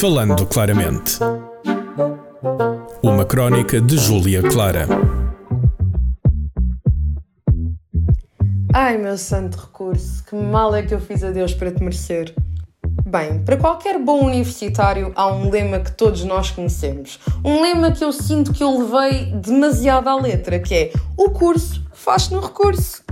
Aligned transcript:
Falando 0.00 0.46
claramente. 0.46 1.18
Uma 3.02 3.24
crónica 3.24 3.80
de 3.80 3.98
Júlia 3.98 4.40
Clara. 4.42 4.86
Ai, 8.72 8.96
meu 8.96 9.18
santo 9.18 9.58
recurso, 9.58 10.22
que 10.24 10.36
mal 10.36 10.72
é 10.72 10.82
que 10.82 10.94
eu 10.94 11.00
fiz 11.00 11.24
a 11.24 11.32
Deus 11.32 11.52
para 11.52 11.72
te 11.72 11.82
merecer. 11.82 12.32
Bem, 13.04 13.42
para 13.42 13.56
qualquer 13.56 13.98
bom 13.98 14.24
universitário 14.24 15.12
há 15.16 15.26
um 15.32 15.50
lema 15.50 15.80
que 15.80 15.90
todos 15.90 16.22
nós 16.22 16.52
conhecemos. 16.52 17.18
Um 17.44 17.60
lema 17.60 17.90
que 17.90 18.04
eu 18.04 18.12
sinto 18.12 18.52
que 18.52 18.62
eu 18.62 18.78
levei 18.78 19.32
demasiado 19.32 20.08
à 20.08 20.14
letra, 20.14 20.60
que 20.60 20.74
é 20.76 20.92
o 21.16 21.30
curso 21.30 21.84
faz 21.92 22.28
no 22.30 22.38
recurso. 22.38 23.02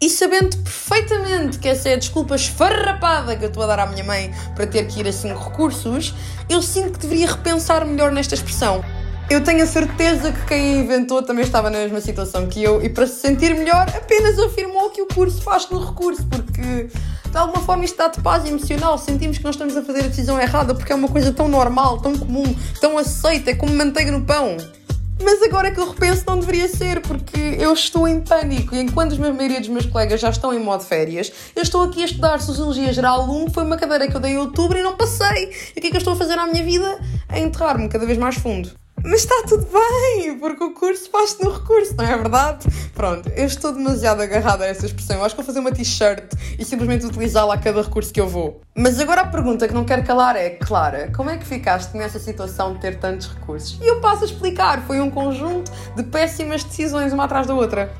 E 0.00 0.08
sabendo 0.08 0.56
perfeitamente 0.58 1.58
que 1.58 1.68
essa 1.68 1.88
é 1.88 1.94
a 1.94 1.96
desculpa 1.96 2.36
esfarrapada 2.36 3.34
que 3.36 3.44
eu 3.44 3.48
estou 3.48 3.64
a 3.64 3.66
dar 3.66 3.80
à 3.80 3.86
minha 3.86 4.04
mãe 4.04 4.32
para 4.54 4.64
ter 4.64 4.86
que 4.86 5.00
ir 5.00 5.08
a 5.08 5.12
cinco 5.12 5.50
recursos, 5.50 6.14
eu 6.48 6.62
sinto 6.62 6.92
que 6.92 6.98
deveria 7.00 7.26
repensar 7.26 7.84
melhor 7.84 8.12
nesta 8.12 8.36
expressão. 8.36 8.84
Eu 9.28 9.42
tenho 9.42 9.62
a 9.62 9.66
certeza 9.66 10.30
que 10.30 10.46
quem 10.46 10.76
a 10.76 10.78
inventou 10.78 11.20
também 11.20 11.44
estava 11.44 11.68
na 11.68 11.78
mesma 11.78 12.00
situação 12.00 12.46
que 12.46 12.62
eu 12.62 12.80
e 12.80 12.88
para 12.88 13.08
se 13.08 13.16
sentir 13.16 13.54
melhor 13.56 13.88
apenas 13.94 14.38
afirmou 14.38 14.88
que 14.90 15.02
o 15.02 15.06
curso 15.06 15.42
faz 15.42 15.68
no 15.68 15.84
recurso, 15.84 16.24
porque 16.26 16.88
de 17.30 17.36
alguma 17.36 17.60
forma 17.60 17.84
isto 17.84 17.98
dá-te 17.98 18.20
paz 18.20 18.46
emocional. 18.46 18.96
Sentimos 18.98 19.36
que 19.36 19.44
nós 19.44 19.56
estamos 19.56 19.76
a 19.76 19.82
fazer 19.82 20.04
a 20.04 20.08
decisão 20.08 20.40
errada 20.40 20.76
porque 20.76 20.92
é 20.92 20.94
uma 20.94 21.08
coisa 21.08 21.32
tão 21.32 21.48
normal, 21.48 22.00
tão 22.00 22.16
comum, 22.16 22.44
tão 22.80 22.96
aceita, 22.96 23.50
é 23.50 23.54
como 23.54 23.74
manteiga 23.74 24.12
no 24.12 24.24
pão. 24.24 24.56
Mas 25.22 25.42
agora 25.42 25.70
que 25.70 25.80
eu 25.80 25.88
repenso, 25.88 26.24
não 26.26 26.38
deveria 26.38 26.68
ser, 26.68 27.00
porque 27.00 27.56
eu 27.58 27.72
estou 27.72 28.06
em 28.06 28.20
pânico. 28.20 28.74
E 28.74 28.80
enquanto 28.80 29.14
a 29.14 29.32
maioria 29.32 29.60
dos 29.60 29.68
meus 29.68 29.86
colegas 29.86 30.20
já 30.20 30.30
estão 30.30 30.54
em 30.54 30.58
modo 30.58 30.84
férias, 30.84 31.32
eu 31.54 31.62
estou 31.62 31.82
aqui 31.82 32.02
a 32.02 32.06
estudar 32.06 32.40
Sociologia 32.40 32.92
Geral 32.92 33.28
1. 33.28 33.50
Foi 33.50 33.64
uma 33.64 33.76
cadeira 33.76 34.08
que 34.08 34.16
eu 34.16 34.20
dei 34.20 34.32
em 34.32 34.38
outubro 34.38 34.78
e 34.78 34.82
não 34.82 34.96
passei. 34.96 35.50
E 35.74 35.78
o 35.78 35.82
que 35.82 35.88
é 35.88 35.90
que 35.90 35.96
eu 35.96 35.98
estou 35.98 36.12
a 36.12 36.16
fazer 36.16 36.38
à 36.38 36.46
minha 36.46 36.64
vida? 36.64 36.98
A 37.28 37.38
enterrar-me 37.38 37.88
cada 37.88 38.06
vez 38.06 38.16
mais 38.16 38.36
fundo. 38.36 38.70
Mas 39.04 39.20
está 39.20 39.44
tudo 39.46 39.66
bem, 39.66 40.38
porque 40.38 40.64
o 40.64 40.72
curso 40.72 41.08
faz-se 41.10 41.42
no 41.42 41.52
recurso, 41.52 41.94
não 41.96 42.04
é 42.04 42.16
verdade? 42.16 42.66
Pronto, 42.98 43.28
eu 43.36 43.46
estou 43.46 43.72
demasiado 43.72 44.20
agarrada 44.20 44.64
a 44.64 44.66
essa 44.66 44.84
expressão. 44.84 45.18
Eu 45.18 45.24
acho 45.24 45.32
que 45.32 45.40
vou 45.40 45.46
fazer 45.46 45.60
uma 45.60 45.70
t-shirt 45.70 46.34
e 46.58 46.64
simplesmente 46.64 47.06
utilizá-la 47.06 47.54
a 47.54 47.56
cada 47.56 47.80
recurso 47.80 48.12
que 48.12 48.20
eu 48.20 48.26
vou. 48.26 48.60
Mas 48.76 48.98
agora 48.98 49.20
a 49.20 49.26
pergunta 49.28 49.68
que 49.68 49.72
não 49.72 49.84
quero 49.84 50.02
calar 50.02 50.34
é, 50.34 50.50
Clara, 50.50 51.08
como 51.14 51.30
é 51.30 51.36
que 51.36 51.46
ficaste 51.46 51.96
nessa 51.96 52.18
situação 52.18 52.74
de 52.74 52.80
ter 52.80 52.98
tantos 52.98 53.28
recursos? 53.28 53.78
E 53.80 53.86
eu 53.86 54.00
passo 54.00 54.24
a 54.24 54.26
explicar. 54.26 54.82
Foi 54.84 55.00
um 55.00 55.12
conjunto 55.12 55.70
de 55.94 56.02
péssimas 56.02 56.64
decisões 56.64 57.12
uma 57.12 57.26
atrás 57.26 57.46
da 57.46 57.54
outra. 57.54 57.94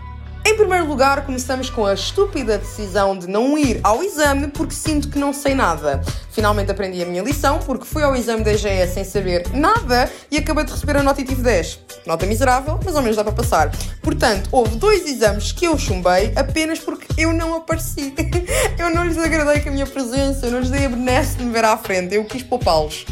Em 0.48 0.56
primeiro 0.56 0.86
lugar, 0.86 1.26
começamos 1.26 1.68
com 1.68 1.84
a 1.84 1.92
estúpida 1.92 2.56
decisão 2.56 3.18
de 3.18 3.26
não 3.26 3.58
ir 3.58 3.80
ao 3.82 4.02
exame 4.02 4.48
porque 4.48 4.72
sinto 4.72 5.10
que 5.10 5.18
não 5.18 5.30
sei 5.30 5.54
nada. 5.54 6.02
Finalmente 6.32 6.70
aprendi 6.70 7.02
a 7.02 7.06
minha 7.06 7.22
lição 7.22 7.58
porque 7.58 7.84
fui 7.84 8.02
ao 8.02 8.16
exame 8.16 8.42
da 8.42 8.52
EGS 8.52 8.94
sem 8.94 9.04
saber 9.04 9.46
nada 9.52 10.10
e 10.30 10.38
acabei 10.38 10.64
de 10.64 10.72
receber 10.72 10.96
a 10.96 11.02
nota 11.02 11.20
e 11.20 11.24
tive 11.24 11.42
10. 11.42 11.80
Nota 12.06 12.24
miserável, 12.24 12.80
mas 12.82 12.96
ao 12.96 13.02
menos 13.02 13.18
dá 13.18 13.22
para 13.22 13.34
passar. 13.34 13.70
Portanto, 14.00 14.48
houve 14.50 14.76
dois 14.76 15.06
exames 15.06 15.52
que 15.52 15.66
eu 15.66 15.76
chumbei 15.76 16.32
apenas 16.34 16.78
porque 16.78 17.20
eu 17.20 17.30
não 17.34 17.54
apareci. 17.54 18.14
eu 18.80 18.88
não 18.88 19.04
lhes 19.04 19.18
agradei 19.18 19.60
com 19.60 19.68
a 19.68 19.72
minha 19.72 19.86
presença, 19.86 20.46
eu 20.46 20.50
não 20.50 20.60
lhes 20.60 20.70
dei 20.70 20.86
a 20.86 20.88
benesse 20.88 21.36
de 21.36 21.44
me 21.44 21.52
ver 21.52 21.66
à 21.66 21.76
frente, 21.76 22.14
eu 22.14 22.24
quis 22.24 22.42
poupá-los. 22.42 23.04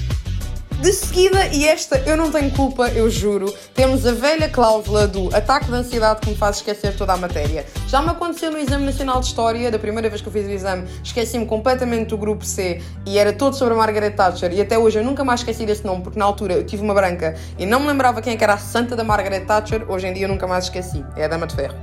De 0.80 0.92
seguida, 0.92 1.46
e 1.46 1.66
esta 1.66 1.96
eu 2.00 2.18
não 2.18 2.30
tenho 2.30 2.50
culpa, 2.50 2.88
eu 2.88 3.08
juro, 3.08 3.52
temos 3.74 4.04
a 4.04 4.12
velha 4.12 4.46
cláusula 4.46 5.06
do 5.08 5.34
ataque 5.34 5.66
de 5.66 5.74
ansiedade 5.74 6.20
que 6.20 6.28
me 6.28 6.36
faz 6.36 6.56
esquecer 6.56 6.94
toda 6.94 7.14
a 7.14 7.16
matéria. 7.16 7.64
Já 7.88 8.02
me 8.02 8.10
aconteceu 8.10 8.52
no 8.52 8.58
Exame 8.58 8.84
Nacional 8.84 9.20
de 9.20 9.26
História, 9.26 9.70
da 9.70 9.78
primeira 9.78 10.10
vez 10.10 10.20
que 10.20 10.28
eu 10.28 10.32
fiz 10.32 10.46
o 10.46 10.50
exame, 10.50 10.86
esqueci-me 11.02 11.46
completamente 11.46 12.08
do 12.08 12.18
grupo 12.18 12.44
C 12.44 12.82
e 13.06 13.18
era 13.18 13.32
todo 13.32 13.56
sobre 13.56 13.72
a 13.72 13.76
Margaret 13.76 14.10
Thatcher. 14.10 14.52
E 14.52 14.60
até 14.60 14.78
hoje 14.78 14.98
eu 14.98 15.04
nunca 15.04 15.24
mais 15.24 15.40
esqueci 15.40 15.64
desse 15.64 15.84
nome, 15.84 16.02
porque 16.02 16.18
na 16.18 16.26
altura 16.26 16.54
eu 16.54 16.64
tive 16.64 16.82
uma 16.82 16.92
branca 16.92 17.34
e 17.58 17.64
não 17.64 17.80
me 17.80 17.86
lembrava 17.86 18.20
quem 18.20 18.34
é 18.34 18.44
era 18.46 18.54
a 18.54 18.58
santa 18.58 18.94
da 18.94 19.02
Margaret 19.02 19.46
Thatcher. 19.46 19.90
Hoje 19.90 20.06
em 20.06 20.12
dia 20.12 20.26
eu 20.26 20.28
nunca 20.28 20.46
mais 20.46 20.64
esqueci. 20.64 21.02
É 21.16 21.24
a 21.24 21.28
Dama 21.28 21.46
de 21.46 21.56
Ferro. 21.56 21.74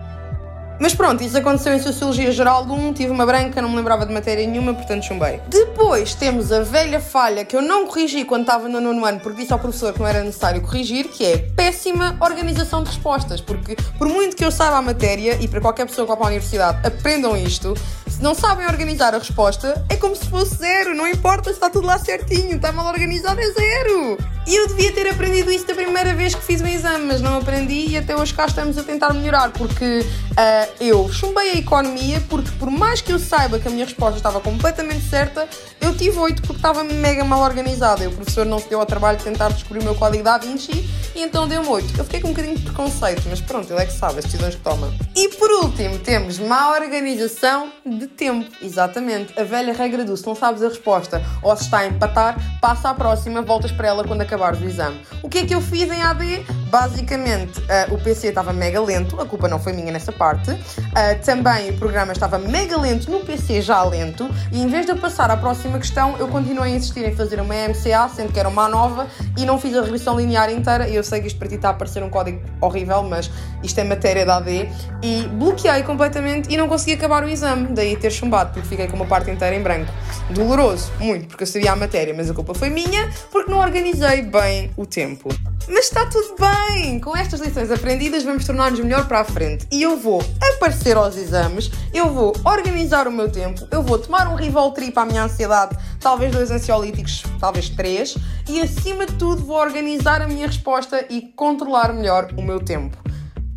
Mas 0.79 0.94
pronto, 0.94 1.23
isso 1.23 1.38
aconteceu 1.38 1.73
em 1.73 1.79
Sociologia 1.79 2.31
Geral 2.31 2.63
1, 2.63 2.94
tive 2.94 3.11
uma 3.11 3.25
branca, 3.25 3.61
não 3.61 3.69
me 3.69 3.75
lembrava 3.75 4.06
de 4.06 4.13
matéria 4.13 4.45
nenhuma, 4.45 4.73
portanto 4.73 5.06
chumbei. 5.06 5.39
Depois 5.47 6.13
temos 6.16 6.51
a 6.51 6.61
velha 6.61 7.00
falha 7.00 7.45
que 7.45 7.56
eu 7.56 7.61
não 7.61 7.85
corrigi 7.85 8.25
quando 8.25 8.41
estava 8.41 8.67
no 8.67 8.81
nono 8.81 9.06
ano, 9.06 9.19
porque 9.19 9.41
disse 9.41 9.53
ao 9.53 9.59
professor 9.59 9.94
que 9.94 10.00
não 10.00 10.07
era 10.07 10.23
necessário 10.23 10.62
corrigir, 10.62 11.07
que 11.09 11.25
é 11.25 11.38
péssima 11.38 12.17
organização 12.19 12.83
de 12.83 12.89
respostas, 12.89 13.39
porque 13.39 13.75
por 13.97 14.07
muito 14.07 14.35
que 14.35 14.44
eu 14.44 14.51
saiba 14.51 14.78
a 14.78 14.81
matéria, 14.81 15.38
e 15.39 15.47
para 15.47 15.62
qualquer 15.62 15.85
pessoa 15.85 16.06
que 16.06 16.09
vá 16.12 16.17
para 16.17 16.25
a 16.25 16.29
universidade, 16.29 16.85
aprendam 16.85 17.38
isto, 17.38 17.75
se 18.07 18.22
não 18.22 18.33
sabem 18.33 18.66
organizar 18.66 19.13
a 19.13 19.19
resposta, 19.19 19.85
é 19.89 19.95
como 19.95 20.16
se 20.16 20.28
fosse 20.28 20.56
zero, 20.56 20.95
não 20.95 21.07
importa 21.07 21.50
se 21.50 21.56
está 21.56 21.69
tudo 21.69 21.88
lá 21.88 21.97
certinho, 21.97 22.56
está 22.56 22.72
mal 22.72 22.88
organizado, 22.88 23.39
é 23.39 23.51
zero. 23.51 24.17
E 24.46 24.56
eu 24.56 24.68
devia 24.68 24.92
ter 24.92 25.08
aprendido 25.08 25.52
isso 25.52 25.66
da 25.66 25.74
primeira 25.74 26.14
vez 26.14 26.36
que 26.36 26.44
fiz 26.44 26.62
o 26.62 26.68
exame, 26.68 27.06
mas 27.06 27.22
não 27.22 27.38
aprendi 27.38 27.88
e 27.90 27.98
até 27.98 28.16
hoje 28.16 28.34
cá 28.34 28.46
estamos 28.46 28.78
a 28.78 28.84
tentar 28.84 29.14
melhorar, 29.14 29.52
porque 29.52 30.00
uh, 30.06 30.74
eu 30.81 31.09
chumbei 31.12 31.52
a 31.52 31.56
economia, 31.56 32.22
porque 32.30 32.52
por 32.59 32.70
mais 32.70 33.00
que 33.00 33.12
eu 33.14 33.20
saiba 33.20 33.58
que 33.58 33.68
a 33.68 33.72
minha 33.72 33.86
resposta 33.86 34.18
estava 34.18 34.42
completamente 34.42 35.08
certa, 35.09 35.48
eu 35.80 35.96
tive 35.96 36.18
8 36.18 36.42
porque 36.42 36.58
estava 36.58 36.84
mega 36.84 37.24
mal 37.24 37.42
organizada. 37.42 38.04
E 38.04 38.08
o 38.08 38.12
professor 38.12 38.46
não 38.46 38.59
se 38.59 38.70
deu 38.70 38.80
ao 38.80 38.86
trabalho 38.86 39.18
de 39.18 39.24
tentar 39.24 39.50
descobrir 39.50 39.80
o 39.80 39.84
meu 39.84 39.96
código 39.96 40.24
da 40.24 40.38
Vinci 40.38 40.90
e 41.16 41.22
então 41.22 41.48
deu-me 41.48 41.68
8. 41.68 41.98
Eu 41.98 42.04
fiquei 42.04 42.20
com 42.20 42.30
um 42.30 42.31
bocadinho 42.31 42.58
de 42.58 42.64
preconceito, 42.64 43.24
mas 43.30 43.40
pronto, 43.40 43.72
ele 43.72 43.81
é 43.81 43.86
que 43.86 43.94
sabe 43.94 44.20
as 44.20 44.25
decisões 44.25 44.56
que 44.56 44.62
toma. 44.62 44.94
E 45.16 45.30
por 45.30 45.50
último, 45.52 46.00
temos 46.00 46.40
má 46.40 46.72
organização 46.72 47.72
de 47.86 48.08
tempo. 48.08 48.50
Exatamente. 48.62 49.38
A 49.40 49.44
velha 49.44 49.74
regra 49.74 50.04
do 50.04 50.16
se 50.18 50.25
não 50.25 50.36
sabes 50.36 50.62
a 50.64 50.70
resposta 50.70 51.22
ou 51.42 51.56
se 51.56 51.64
está 51.64 51.80
a 51.80 51.88
empatar, 51.88 52.60
passa 52.60 52.90
à 52.90 52.94
próxima, 52.94 53.42
voltas 53.42 53.72
para 53.72 53.88
ela 53.88 54.04
quando 54.04 54.22
acabares 54.33 54.59
o 54.61 54.66
exame. 54.66 54.99
O 55.21 55.29
que 55.29 55.39
é 55.39 55.45
que 55.45 55.53
eu 55.53 55.61
fiz 55.61 55.91
em 55.91 56.01
AD? 56.01 56.62
Basicamente, 56.73 57.59
uh, 57.59 57.94
o 57.94 58.00
PC 58.00 58.29
estava 58.29 58.51
mega 58.51 58.81
lento, 58.81 59.22
a 59.22 59.28
culpa 59.28 59.47
não 59.47 59.59
foi 59.59 59.73
minha 59.73 59.91
nessa 59.91 60.11
parte. 60.11 60.50
Uh, 60.50 61.23
também 61.23 61.69
o 61.69 61.78
programa 61.78 62.13
estava 62.13 62.39
mega 62.39 62.75
lento 62.79 63.11
no 63.11 63.19
PC 63.19 63.61
já 63.61 63.84
lento. 63.84 64.28
E 64.51 64.59
em 64.59 64.67
vez 64.67 64.83
de 64.88 64.91
eu 64.91 64.97
passar 64.97 65.29
à 65.29 65.38
próxima 65.38 65.78
questão, 65.78 66.17
eu 66.17 66.28
continuei 66.28 66.73
a 66.73 66.75
insistir 66.75 67.07
em 67.07 67.16
fazer 67.16 67.39
uma 67.39 67.53
MCA, 67.53 68.09
sendo 68.09 68.33
que 68.33 68.39
era 68.39 68.50
uma 68.50 68.67
nova, 68.67 69.06
e 69.38 69.45
não 69.45 69.59
fiz 69.59 69.78
a 69.78 69.83
regressão 69.83 70.17
linear 70.19 70.50
inteira. 70.50 70.89
Eu 70.89 71.03
sei 71.03 71.22
que 71.22 71.28
isto 71.28 71.38
para 71.38 71.47
ti 71.47 71.56
está 71.57 71.69
a 71.69 71.73
parecer 71.75 72.01
um 72.01 72.09
código 72.09 72.41
horrível, 72.59 73.03
mas 73.03 73.29
isto 73.62 73.79
é 73.79 73.83
matéria 73.83 74.25
da 74.25 74.38
AD. 74.38 74.67
E 75.03 75.28
bloqueei 75.33 75.83
completamente 75.83 76.51
e 76.51 76.57
não 76.57 76.67
consegui 76.67 76.94
acabar 76.94 77.23
o 77.23 77.29
exame. 77.29 77.67
Daí 77.67 77.95
ter 77.95 78.09
chumbado, 78.09 78.51
porque 78.51 78.67
fiquei 78.67 78.88
com 78.88 78.95
uma 78.95 79.06
parte 79.06 79.29
inteira 79.29 79.56
em 79.56 79.62
branco. 79.62 79.91
Doloroso, 80.31 80.91
muito, 81.00 81.28
porque 81.28 81.44
eu 81.44 81.47
sabia 81.47 81.73
a 81.73 81.75
matéria, 81.75 82.16
mas 82.16 82.31
a 82.31 82.33
culpa 82.33 82.56
foi 82.56 82.72
minha, 82.72 83.12
porque 83.31 83.51
não 83.51 83.59
organizei 83.59 84.23
bem 84.23 84.72
o 84.75 84.88
tempo. 84.88 85.29
Mas 85.68 85.85
está 85.85 86.06
tudo 86.06 86.35
bem! 86.38 87.00
Com 87.00 87.16
estas 87.16 87.40
lições 87.40 87.72
aprendidas, 87.72 88.24
vamos 88.24 88.46
tornar-nos 88.46 88.79
melhor 88.81 89.07
para 89.07 89.22
a 89.22 89.24
frente. 89.24 89.66
E 89.72 89.81
eu 89.81 89.97
vou 89.97 90.22
aparecer 90.56 90.97
aos 90.97 91.16
exames, 91.16 91.72
eu 91.94 92.13
vou 92.13 92.34
organizar 92.44 93.07
o 93.07 93.12
meu 93.12 93.31
tempo, 93.31 93.66
eu 93.72 93.81
vou 93.81 93.97
tomar 93.97 94.28
um 94.28 94.35
Rivotril 94.35 94.91
para 94.91 95.03
a 95.03 95.06
minha 95.06 95.24
ansiedade, 95.24 95.78
talvez 96.00 96.34
dois 96.34 96.51
ansiolíticos, 96.51 97.24
talvez 97.40 97.69
três, 97.69 98.16
e 98.50 98.62
acima 98.62 99.06
de 99.06 99.13
tudo 99.13 99.46
vou 99.46 99.57
organizar 99.57 100.22
a 100.22 100.28
minha 100.28 100.47
resposta 100.47 101.06
e 101.09 101.22
controlar 101.35 101.94
melhor 101.94 102.34
o 102.38 102.41
meu 102.41 102.59
tempo. 102.59 102.97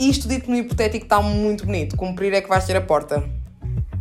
Isto 0.01 0.29
dito 0.29 0.49
no 0.49 0.57
hipotético 0.57 1.07
está 1.07 1.21
muito 1.21 1.67
bonito, 1.67 1.97
cumprir 1.97 2.33
é 2.33 2.41
que 2.41 2.49
vai 2.49 2.61
ser 2.61 2.77
a 2.77 2.81
porta. 2.81 3.36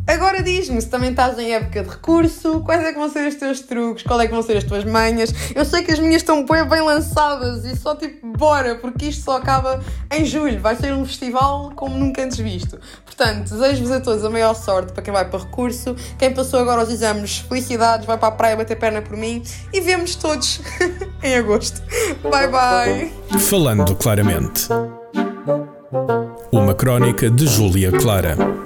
Agora 0.06 0.40
diz-me 0.40 0.80
se 0.80 0.88
também 0.88 1.10
estás 1.10 1.36
em 1.38 1.52
época 1.52 1.82
de 1.82 1.88
recurso, 1.90 2.60
quais 2.60 2.82
é 2.84 2.92
que 2.92 2.98
vão 2.98 3.08
ser 3.10 3.26
os 3.26 3.34
teus 3.34 3.60
truques, 3.60 4.04
qual 4.04 4.20
é 4.20 4.26
que 4.26 4.32
vão 4.32 4.42
ser 4.42 4.56
as 4.56 4.64
tuas 4.64 4.84
manhas. 4.84 5.34
Eu 5.54 5.64
sei 5.64 5.82
que 5.82 5.90
as 5.90 5.98
minhas 5.98 6.22
estão 6.22 6.46
bem, 6.46 6.64
bem 6.64 6.80
lançadas 6.80 7.64
e 7.64 7.74
só 7.76 7.96
tipo, 7.96 8.24
bora, 8.36 8.76
porque 8.76 9.06
isto 9.06 9.24
só 9.24 9.36
acaba 9.36 9.82
em 10.12 10.24
julho. 10.24 10.60
Vai 10.60 10.76
ser 10.76 10.92
um 10.92 11.04
festival 11.04 11.72
como 11.74 11.98
nunca 11.98 12.22
antes 12.22 12.38
visto. 12.38 12.78
Portanto, 13.04 13.50
desejo-vos 13.50 13.90
a 13.90 14.00
todos 14.00 14.24
a 14.24 14.30
maior 14.30 14.54
sorte 14.54 14.92
para 14.92 15.02
quem 15.02 15.12
vai 15.12 15.28
para 15.28 15.40
recurso. 15.40 15.96
Quem 16.16 16.32
passou 16.32 16.60
agora 16.60 16.84
os 16.84 16.90
exames, 16.90 17.38
felicidades, 17.38 18.06
vai 18.06 18.16
para 18.16 18.28
a 18.28 18.32
praia 18.32 18.56
bater 18.56 18.78
perna 18.78 19.02
por 19.02 19.16
mim 19.16 19.42
e 19.72 19.80
vemos 19.80 20.14
todos 20.14 20.60
em 21.22 21.34
agosto. 21.34 21.82
Bye 22.22 22.48
bye. 22.48 23.38
Falando 23.40 23.94
claramente. 23.96 24.68
Uma 26.52 26.74
crónica 26.74 27.28
de 27.28 27.46
Júlia 27.46 27.90
Clara. 27.90 28.65